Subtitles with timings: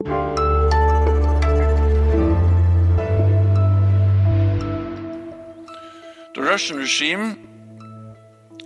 [0.00, 0.10] The
[6.36, 7.36] Russian regime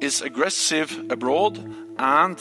[0.00, 1.58] is aggressive abroad
[1.96, 2.36] and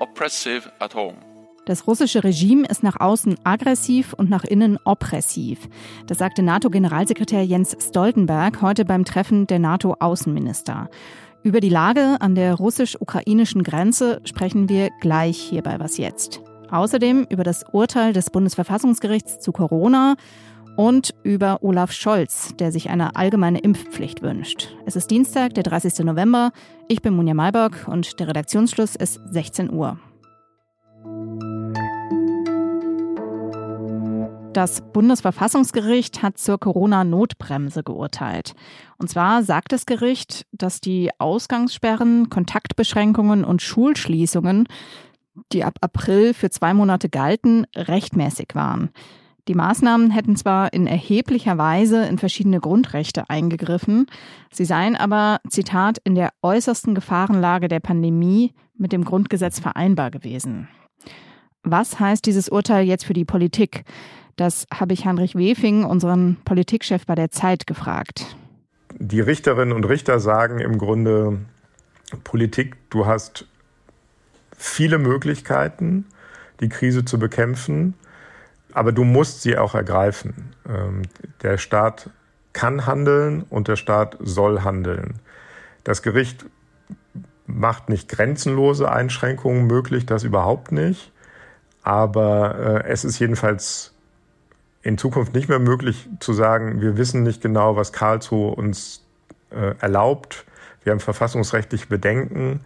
[0.00, 1.16] oppressive at home.
[1.64, 5.68] Das russische Regime ist nach außen aggressiv und nach innen oppressiv.
[6.06, 10.88] Das sagte NATO-Generalsekretär Jens Stoltenberg heute beim Treffen der NATO-Außenminister.
[11.42, 16.45] Über die Lage an der russisch-ukrainischen Grenze sprechen wir gleich hier bei Was jetzt.
[16.70, 20.16] Außerdem über das Urteil des Bundesverfassungsgerichts zu Corona
[20.76, 24.74] und über Olaf Scholz, der sich eine allgemeine Impfpflicht wünscht.
[24.84, 26.04] Es ist Dienstag, der 30.
[26.04, 26.52] November.
[26.88, 29.98] Ich bin Munja Malbock und der Redaktionsschluss ist 16 Uhr.
[34.56, 38.54] Das Bundesverfassungsgericht hat zur Corona-Notbremse geurteilt.
[38.96, 44.66] Und zwar sagt das Gericht, dass die Ausgangssperren, Kontaktbeschränkungen und Schulschließungen,
[45.52, 48.90] die ab April für zwei Monate galten, rechtmäßig waren.
[49.48, 54.06] Die Maßnahmen hätten zwar in erheblicher Weise in verschiedene Grundrechte eingegriffen,
[54.50, 60.68] sie seien aber, Zitat, in der äußersten Gefahrenlage der Pandemie mit dem Grundgesetz vereinbar gewesen.
[61.62, 63.84] Was heißt dieses Urteil jetzt für die Politik?
[64.36, 68.36] Das habe ich Heinrich Wefing, unseren Politikchef bei der Zeit, gefragt.
[68.98, 71.40] Die Richterinnen und Richter sagen im Grunde,
[72.24, 73.46] Politik, du hast
[74.56, 76.06] viele Möglichkeiten,
[76.60, 77.94] die Krise zu bekämpfen,
[78.72, 80.54] aber du musst sie auch ergreifen.
[80.68, 81.02] Ähm,
[81.42, 82.10] der Staat
[82.52, 85.20] kann handeln und der Staat soll handeln.
[85.84, 86.46] Das Gericht
[87.46, 91.12] macht nicht grenzenlose Einschränkungen möglich, das überhaupt nicht.
[91.82, 93.94] Aber äh, es ist jedenfalls
[94.82, 99.04] in Zukunft nicht mehr möglich zu sagen, wir wissen nicht genau, was Karlsruhe uns
[99.50, 100.44] äh, erlaubt.
[100.82, 102.60] Wir haben verfassungsrechtliche Bedenken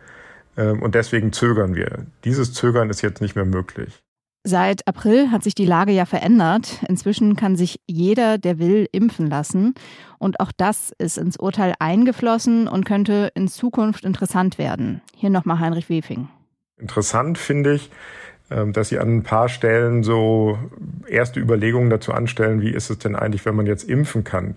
[0.56, 2.06] und deswegen zögern wir.
[2.24, 4.02] Dieses Zögern ist jetzt nicht mehr möglich.
[4.42, 6.82] Seit April hat sich die Lage ja verändert.
[6.88, 9.74] Inzwischen kann sich jeder, der will, impfen lassen.
[10.18, 15.02] Und auch das ist ins Urteil eingeflossen und könnte in Zukunft interessant werden.
[15.14, 16.28] Hier nochmal Heinrich Wefing.
[16.78, 17.91] Interessant finde ich,
[18.50, 20.58] ähm, dass sie an ein paar Stellen so
[21.06, 24.54] erste Überlegungen dazu anstellen, wie ist es denn eigentlich, wenn man jetzt impfen kann.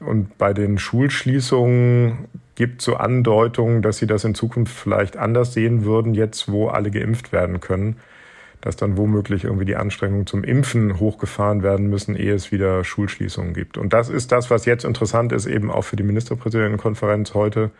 [0.00, 5.84] Und bei den Schulschließungen gibt so Andeutungen, dass sie das in Zukunft vielleicht anders sehen
[5.84, 8.00] würden, jetzt wo alle geimpft werden können,
[8.60, 13.54] dass dann womöglich irgendwie die Anstrengungen zum Impfen hochgefahren werden müssen, ehe es wieder Schulschließungen
[13.54, 13.78] gibt.
[13.78, 17.70] Und das ist das, was jetzt interessant ist, eben auch für die Ministerpräsidentenkonferenz heute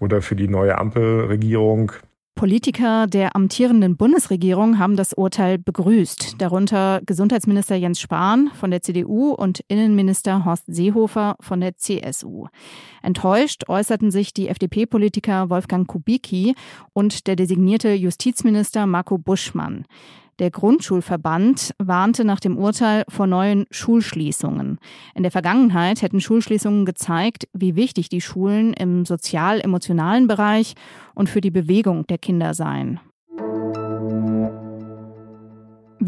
[0.00, 1.92] oder für die neue Ampelregierung.
[2.36, 9.32] Politiker der amtierenden Bundesregierung haben das Urteil begrüßt, darunter Gesundheitsminister Jens Spahn von der CDU
[9.32, 12.48] und Innenminister Horst Seehofer von der CSU.
[13.02, 16.54] Enttäuscht äußerten sich die FDP-Politiker Wolfgang Kubicki
[16.92, 19.86] und der designierte Justizminister Marco Buschmann.
[20.38, 24.78] Der Grundschulverband warnte nach dem Urteil vor neuen Schulschließungen.
[25.14, 30.74] In der Vergangenheit hätten Schulschließungen gezeigt, wie wichtig die Schulen im sozial-emotionalen Bereich
[31.14, 33.00] und für die Bewegung der Kinder seien.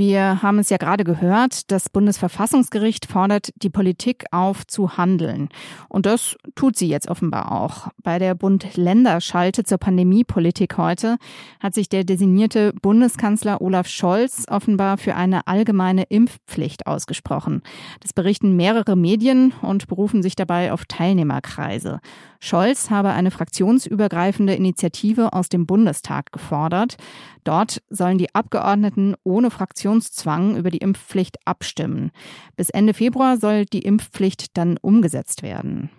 [0.01, 5.49] Wir haben es ja gerade gehört, das Bundesverfassungsgericht fordert die Politik auf zu handeln.
[5.89, 7.89] Und das tut sie jetzt offenbar auch.
[8.05, 11.17] Bei der Bund-Länder-Schalte zur Pandemiepolitik heute
[11.59, 17.63] hat sich der designierte Bundeskanzler Olaf Scholz offenbar für eine allgemeine Impfpflicht ausgesprochen.
[17.99, 21.99] Das berichten mehrere Medien und berufen sich dabei auf Teilnehmerkreise.
[22.39, 26.99] Scholz habe eine fraktionsübergreifende Initiative aus dem Bundestag gefordert.
[27.43, 29.51] Dort sollen die Abgeordneten ohne
[29.89, 32.11] Fraktionszwang über die Impfpflicht abstimmen.
[32.57, 35.91] Bis Ende Februar soll die Impfpflicht dann umgesetzt werden.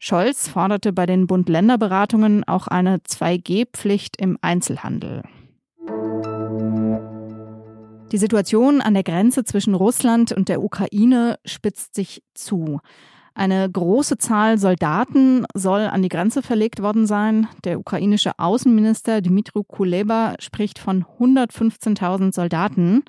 [0.00, 5.22] Scholz forderte bei den Bund-Länder-Beratungen auch eine 2G-Pflicht im Einzelhandel.
[8.10, 12.80] Die Situation an der Grenze zwischen Russland und der Ukraine spitzt sich zu.
[13.38, 17.46] Eine große Zahl Soldaten soll an die Grenze verlegt worden sein.
[17.62, 23.04] Der ukrainische Außenminister Dmitry Kuleba spricht von 115.000 Soldaten,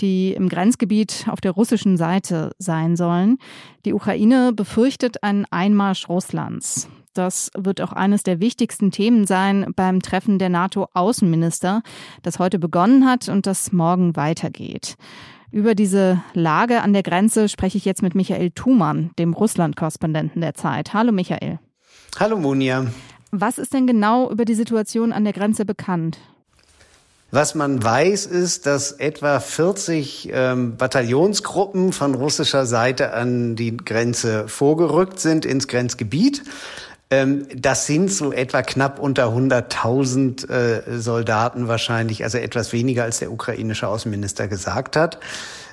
[0.00, 3.38] die im Grenzgebiet auf der russischen Seite sein sollen.
[3.84, 6.88] Die Ukraine befürchtet einen Einmarsch Russlands.
[7.14, 11.82] Das wird auch eines der wichtigsten Themen sein beim Treffen der NATO-Außenminister,
[12.24, 14.96] das heute begonnen hat und das morgen weitergeht.
[15.52, 20.54] Über diese Lage an der Grenze spreche ich jetzt mit Michael Thumann, dem Russland-Korrespondenten der
[20.54, 20.94] Zeit.
[20.94, 21.58] Hallo Michael.
[22.20, 22.86] Hallo Munja.
[23.32, 26.18] Was ist denn genau über die Situation an der Grenze bekannt?
[27.32, 34.48] Was man weiß, ist, dass etwa 40 ähm, Bataillonsgruppen von russischer Seite an die Grenze
[34.48, 36.42] vorgerückt sind ins Grenzgebiet.
[37.10, 43.18] Ähm, das sind so etwa knapp unter 100.000 äh, Soldaten wahrscheinlich, also etwas weniger als
[43.18, 45.18] der ukrainische Außenminister gesagt hat.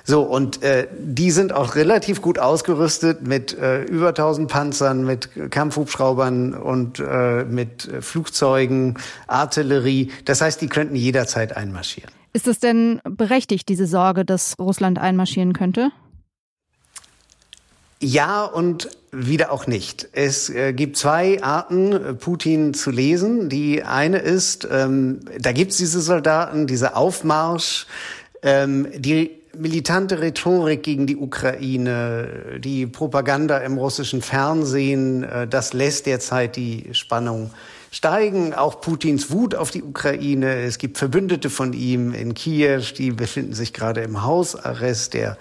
[0.02, 5.28] So, und äh, die sind auch relativ gut ausgerüstet mit äh, über 1000 Panzern, mit
[5.50, 8.96] Kampfhubschraubern und äh, mit Flugzeugen,
[9.26, 10.10] Artillerie.
[10.24, 12.10] Das heißt, die könnten jederzeit einmarschieren.
[12.32, 15.90] Ist es denn berechtigt, diese Sorge, dass Russland einmarschieren könnte?
[18.00, 20.08] Ja und wieder auch nicht.
[20.12, 23.48] Es äh, gibt zwei Arten, äh, Putin zu lesen.
[23.48, 27.86] Die eine ist, ähm, da gibt es diese Soldaten, diese Aufmarsch,
[28.42, 36.06] ähm, die militante Rhetorik gegen die Ukraine, die Propaganda im russischen Fernsehen, äh, das lässt
[36.06, 37.50] derzeit die Spannung
[37.90, 38.54] steigen.
[38.54, 40.62] Auch Putins Wut auf die Ukraine.
[40.62, 45.14] Es gibt Verbündete von ihm in Kiew, die befinden sich gerade im Hausarrest.
[45.14, 45.38] Der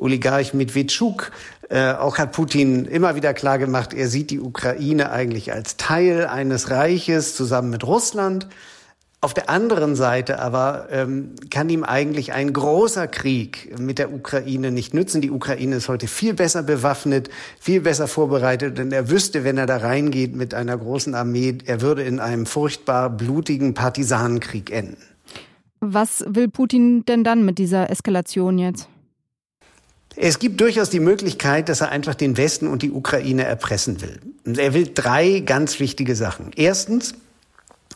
[0.00, 1.30] Oligarch Medvedchuk.
[1.68, 6.26] Äh, auch hat Putin immer wieder klar gemacht, er sieht die Ukraine eigentlich als Teil
[6.26, 8.48] eines Reiches zusammen mit Russland.
[9.22, 14.70] Auf der anderen Seite aber ähm, kann ihm eigentlich ein großer Krieg mit der Ukraine
[14.70, 15.20] nicht nützen.
[15.20, 17.28] Die Ukraine ist heute viel besser bewaffnet,
[17.60, 21.82] viel besser vorbereitet, denn er wüsste, wenn er da reingeht mit einer großen Armee, er
[21.82, 24.96] würde in einem furchtbar blutigen Partisanenkrieg enden.
[25.80, 28.88] Was will Putin denn dann mit dieser Eskalation jetzt?
[30.16, 34.20] Es gibt durchaus die Möglichkeit, dass er einfach den Westen und die Ukraine erpressen will.
[34.56, 36.50] Er will drei ganz wichtige Sachen.
[36.56, 37.14] Erstens,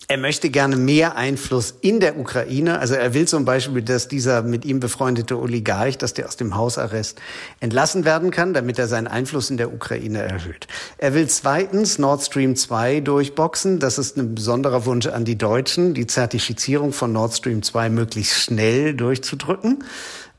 [0.07, 2.79] er möchte gerne mehr Einfluss in der Ukraine.
[2.79, 6.57] Also er will zum Beispiel, dass dieser mit ihm befreundete Oligarch, dass der aus dem
[6.57, 7.21] Hausarrest
[7.61, 10.67] entlassen werden kann, damit er seinen Einfluss in der Ukraine erhöht.
[10.99, 13.79] Er will zweitens Nord Stream 2 durchboxen.
[13.79, 18.35] Das ist ein besonderer Wunsch an die Deutschen, die Zertifizierung von Nord Stream 2 möglichst
[18.35, 19.85] schnell durchzudrücken.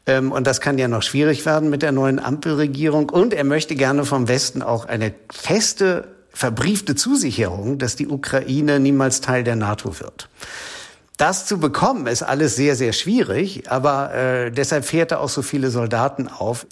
[0.08, 3.10] Ähm, und das kann ja noch schwierig werden mit der neuen Ampelregierung.
[3.10, 9.22] Und er möchte gerne vom Westen auch eine feste, verbriefte Zusicherung, dass die Ukraine niemals
[9.22, 10.30] Teil der NATO wird.
[11.18, 15.42] Das zu bekommen ist alles sehr, sehr schwierig, aber äh, deshalb fährt er auch so
[15.42, 16.68] viele Soldaten auf.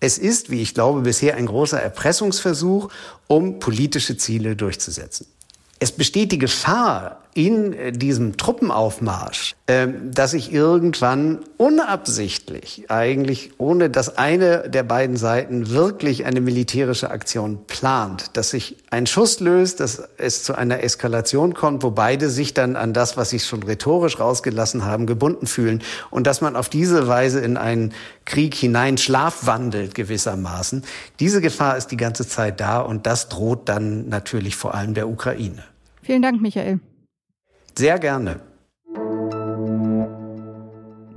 [0.00, 2.88] Es ist, wie ich glaube, bisher ein großer Erpressungsversuch,
[3.26, 5.26] um politische Ziele durchzusetzen.
[5.78, 13.88] Es besteht die Gefahr in äh, diesem Truppenaufmarsch, ähm, dass sich irgendwann unabsichtlich, eigentlich ohne
[13.88, 19.80] dass eine der beiden Seiten wirklich eine militärische Aktion plant, dass sich ein Schuss löst,
[19.80, 23.62] dass es zu einer Eskalation kommt, wo beide sich dann an das, was sie schon
[23.62, 27.94] rhetorisch rausgelassen haben, gebunden fühlen und dass man auf diese Weise in einen
[28.26, 30.84] Krieg hinein schlafwandelt gewissermaßen.
[31.18, 35.08] Diese Gefahr ist die ganze Zeit da und das droht dann natürlich vor allem der
[35.08, 35.64] Ukraine.
[36.02, 36.80] Vielen Dank, Michael.
[37.76, 38.40] Sehr gerne.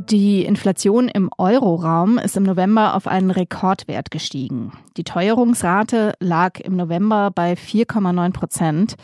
[0.10, 4.72] Die Inflation im Euroraum ist im November auf einen Rekordwert gestiegen.
[4.98, 8.96] Die Teuerungsrate lag im November bei 4,9 Prozent.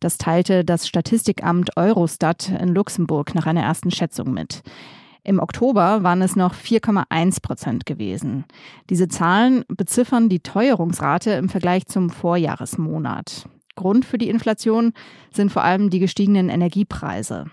[0.00, 4.62] Das teilte das Statistikamt Eurostat in Luxemburg nach einer ersten Schätzung mit.
[5.24, 8.44] Im Oktober waren es noch 4,1 Prozent gewesen.
[8.88, 13.46] Diese Zahlen beziffern die Teuerungsrate im Vergleich zum Vorjahresmonat.
[13.76, 14.92] Grund für die Inflation
[15.32, 17.46] sind vor allem die gestiegenen Energiepreise.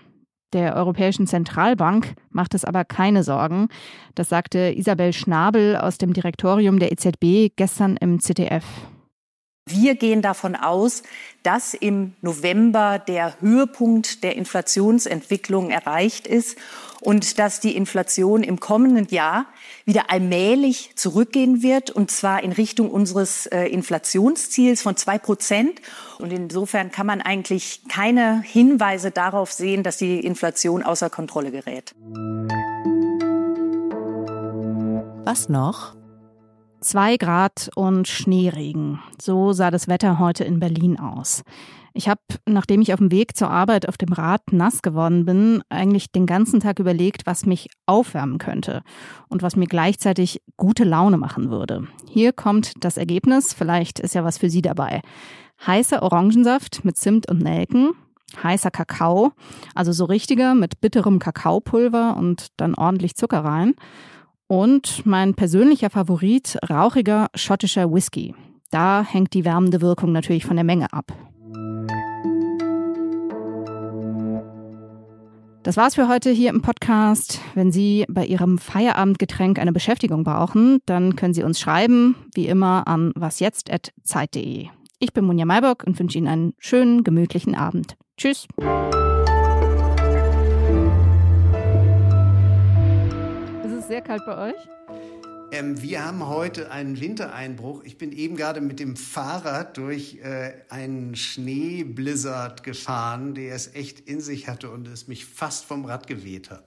[0.52, 3.68] Der Europäischen Zentralbank macht es aber keine Sorgen.
[4.14, 8.64] Das sagte Isabel Schnabel aus dem Direktorium der EZB gestern im ZDF.
[9.66, 11.02] Wir gehen davon aus,
[11.42, 16.58] dass im November der Höhepunkt der Inflationsentwicklung erreicht ist
[17.00, 19.46] und dass die Inflation im kommenden Jahr
[19.86, 25.80] wieder allmählich zurückgehen wird, und zwar in Richtung unseres äh, Inflationsziels von zwei Prozent.
[26.18, 31.94] Und insofern kann man eigentlich keine Hinweise darauf sehen, dass die Inflation außer Kontrolle gerät.
[35.24, 35.94] Was noch?
[36.84, 39.00] Zwei Grad und Schneeregen.
[39.18, 41.42] So sah das Wetter heute in Berlin aus.
[41.94, 45.62] Ich habe, nachdem ich auf dem Weg zur Arbeit auf dem Rad nass geworden bin,
[45.70, 48.82] eigentlich den ganzen Tag überlegt, was mich aufwärmen könnte
[49.30, 51.88] und was mir gleichzeitig gute Laune machen würde.
[52.10, 55.00] Hier kommt das Ergebnis, vielleicht ist ja was für Sie dabei.
[55.66, 57.92] Heißer Orangensaft mit Zimt und Nelken,
[58.42, 59.32] heißer Kakao,
[59.74, 63.72] also so richtiger mit bitterem Kakaopulver und dann ordentlich Zucker rein.
[64.46, 68.34] Und mein persönlicher Favorit, rauchiger schottischer Whisky.
[68.70, 71.12] Da hängt die wärmende Wirkung natürlich von der Menge ab.
[75.64, 77.40] Das war's für heute hier im Podcast.
[77.54, 82.86] Wenn Sie bei Ihrem Feierabendgetränk eine Beschäftigung brauchen, dann können Sie uns schreiben, wie immer
[82.86, 84.66] an wasjetzt.zeit.de.
[84.98, 87.96] Ich bin Munja Maybock und wünsche Ihnen einen schönen, gemütlichen Abend.
[88.18, 88.46] Tschüss.
[93.94, 94.68] Sehr kalt bei euch?
[95.52, 97.84] Ähm, wir haben heute einen Wintereinbruch.
[97.84, 104.00] Ich bin eben gerade mit dem Fahrrad durch äh, einen Schneeblizzard gefahren, der es echt
[104.00, 106.64] in sich hatte und es mich fast vom Rad geweht hat.